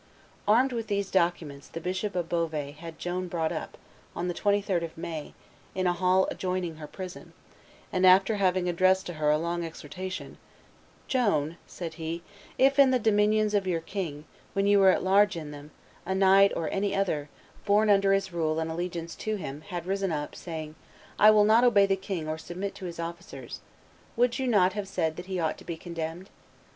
Armed 0.47 0.71
with 0.73 0.87
these 0.87 1.11
documents 1.11 1.67
the 1.67 1.79
Bishop 1.79 2.15
of 2.15 2.27
Beauvais 2.27 2.71
had 2.79 2.97
Joan 2.97 3.27
brought 3.27 3.51
up, 3.51 3.77
on 4.15 4.27
the 4.27 4.33
23d 4.33 4.81
of 4.81 4.97
May, 4.97 5.35
in 5.75 5.85
a 5.85 5.93
hall 5.93 6.27
adjoining 6.31 6.77
her 6.77 6.87
prison, 6.87 7.33
and, 7.93 8.03
after 8.03 8.37
having 8.37 8.67
addressed 8.67 9.05
to 9.05 9.13
her 9.13 9.29
a 9.29 9.37
long 9.37 9.63
exhortation, 9.63 10.39
"Joan," 11.07 11.57
said 11.67 11.93
he, 12.01 12.23
"if 12.57 12.79
in 12.79 12.89
the 12.89 12.97
dominions 12.97 13.53
of 13.53 13.67
your 13.67 13.79
king, 13.79 14.25
when 14.53 14.65
you 14.65 14.79
were 14.79 14.89
at 14.89 15.03
large 15.03 15.37
in 15.37 15.51
them, 15.51 15.69
a 16.03 16.15
knight 16.15 16.51
or 16.55 16.67
any 16.71 16.95
other, 16.95 17.29
born 17.63 17.87
under 17.87 18.11
his 18.11 18.33
rule 18.33 18.59
and 18.59 18.71
allegiance 18.71 19.13
to 19.17 19.35
him, 19.35 19.61
had 19.67 19.85
risen 19.85 20.11
up, 20.11 20.33
saying, 20.33 20.73
'I 21.19 21.29
will 21.29 21.45
not 21.45 21.63
obey 21.63 21.85
the 21.85 21.95
king 21.95 22.27
or 22.27 22.39
submit 22.39 22.73
to 22.73 22.85
his 22.85 22.99
officers,' 22.99 23.59
would 24.15 24.39
you 24.39 24.47
not 24.47 24.73
have 24.73 24.87
said 24.87 25.15
that 25.15 25.27
he 25.27 25.39
ought 25.39 25.59
to 25.59 25.63
be 25.63 25.77
condemned? 25.77 26.31